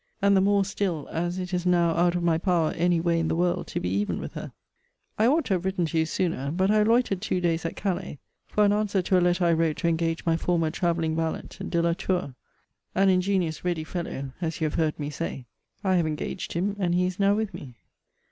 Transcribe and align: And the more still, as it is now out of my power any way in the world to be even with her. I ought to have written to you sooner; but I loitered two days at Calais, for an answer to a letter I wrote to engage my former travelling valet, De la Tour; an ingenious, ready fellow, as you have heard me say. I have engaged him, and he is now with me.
And 0.19 0.35
the 0.35 0.41
more 0.41 0.65
still, 0.65 1.07
as 1.11 1.37
it 1.37 1.53
is 1.53 1.63
now 1.63 1.91
out 1.91 2.15
of 2.15 2.23
my 2.23 2.39
power 2.39 2.71
any 2.75 2.99
way 2.99 3.19
in 3.19 3.27
the 3.27 3.35
world 3.35 3.67
to 3.67 3.79
be 3.79 3.87
even 3.91 4.19
with 4.19 4.33
her. 4.33 4.51
I 5.19 5.27
ought 5.27 5.45
to 5.45 5.53
have 5.53 5.63
written 5.63 5.85
to 5.85 5.99
you 5.99 6.07
sooner; 6.07 6.49
but 6.49 6.71
I 6.71 6.81
loitered 6.81 7.21
two 7.21 7.39
days 7.39 7.67
at 7.67 7.75
Calais, 7.75 8.17
for 8.47 8.65
an 8.65 8.73
answer 8.73 9.03
to 9.03 9.19
a 9.19 9.21
letter 9.21 9.45
I 9.45 9.53
wrote 9.53 9.77
to 9.77 9.87
engage 9.87 10.25
my 10.25 10.37
former 10.37 10.71
travelling 10.71 11.15
valet, 11.15 11.49
De 11.69 11.79
la 11.83 11.93
Tour; 11.93 12.33
an 12.95 13.09
ingenious, 13.09 13.63
ready 13.63 13.83
fellow, 13.83 14.31
as 14.41 14.59
you 14.59 14.65
have 14.65 14.73
heard 14.73 14.99
me 14.99 15.11
say. 15.11 15.45
I 15.83 15.97
have 15.97 16.07
engaged 16.07 16.53
him, 16.53 16.75
and 16.79 16.95
he 16.95 17.05
is 17.05 17.19
now 17.19 17.35
with 17.35 17.53
me. 17.53 17.75